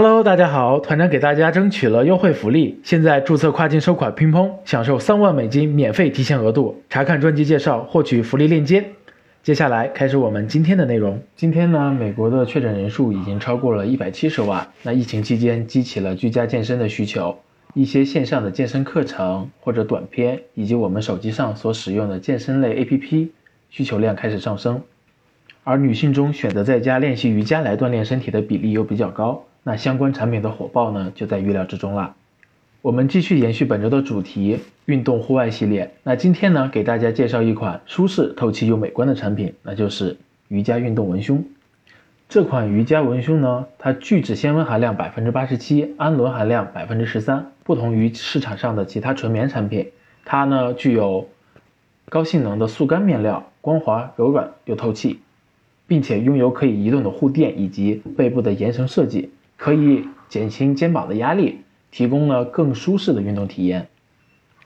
[0.00, 6.80] Hello，大家好，团长给大家争取了优惠福利，现在注册跨境收款乒乓，享受三万美金免费提现额度。
[6.88, 8.84] 查看专辑介绍获取福利链接。
[9.42, 11.20] 接下来开始我们今天的内容。
[11.34, 14.68] 今天呢，美国的确诊人数已经超过了一百七十万。
[14.84, 17.36] 那疫情期间激起了居家健身的需求，
[17.74, 23.30] 一些线上的健身课程或者短片，以及我们手机上所使用的健身类 APP
[23.68, 24.80] 需求量开始上升。
[25.64, 32.14] 而女性中选择在家练习瑜伽来锻炼身体的比例又比较高，那相关产品的火爆呢，就在预料之中了。
[32.80, 35.92] 我们继续延续本周的主题，运动户外系列。
[36.04, 40.16] 那今天呢，给大家介绍一款舒适、透气又美观的产品，那就是
[40.48, 41.44] 瑜伽运动文胸。
[42.30, 47.52] 这款瑜伽文胸呢，它聚酯纤维含量百分之八十七，氨纶含量百分之十三。
[47.62, 49.90] 不同于市场上的其他纯棉产品，
[50.24, 51.28] 它呢具有
[52.08, 55.20] 高性能的速干面料，光滑柔软又透气。
[55.86, 61.58] 并且拥有可以移动的护垫以及背部的延绳设计，可以减轻肩膀的压力，
[61.90, 63.88] 提供了更舒适的运动体验。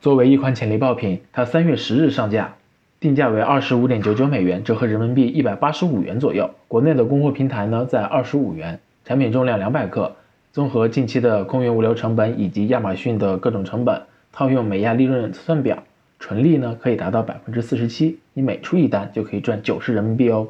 [0.00, 2.54] 作为一款潜力爆品，它三月十日上架，
[3.00, 6.48] 定价为二十五点九九美元，折合人民币一百八十五元左右。
[6.68, 10.14] 国内的供货平台呢在二十五元，产品重量两百克，
[10.52, 14.00] 综合近期的空运物流成本以及亚马逊的各种成本，
[14.32, 15.82] 套用美亚利润测算表，
[16.20, 20.46] 纯利呢可以达到百分之四十七，你每出一单就可以赚九十人民币哦。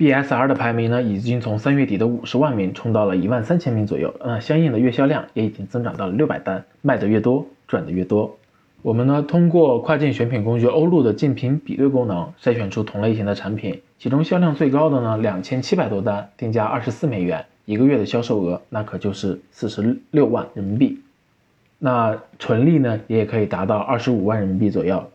[0.00, 8.38] BSR 的排名呢，已经从三月底的五十万名冲到了一万三千名左右，那相应的月销量也已经增长到了六百单，卖的越多，赚的越多。
[8.80, 20.98] 我们呢，通过跨境选品工具欧路的竞品比对功能，筛选出同类型的产品，其中销量最高的呢，两千七百多单，定价二十四美元，一个月的销售额那可就是四十六万人民币，
[21.78, 25.10] 那纯利呢，也可以达到二十五万人民币左右。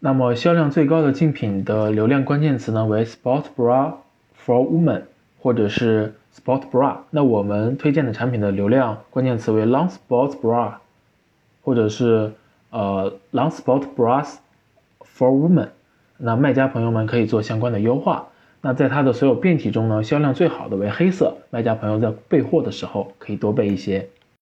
[0.00, 3.94] 那么销量最高的竞品的流量关键词呢为 Sport Bra
[4.40, 5.02] for Women，
[5.40, 6.98] 或者是 Sport Bra。
[7.10, 10.74] 那我们推荐的产品的流量关键词为 Long Sport Bra，
[11.64, 12.32] 或者是
[12.70, 14.36] 呃 Long Sport Bras
[15.02, 15.70] for Women。
[16.16, 18.28] 那卖家朋友们可以做相关的优化。
[18.60, 24.08] 那在它的所有变体中呢，销量最好的为黑色，卖家朋友在备货的时候可以多备一些。